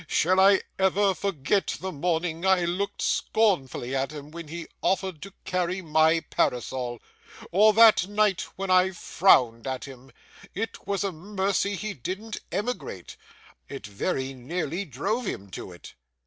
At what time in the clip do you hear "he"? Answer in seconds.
4.47-4.65, 11.75-11.93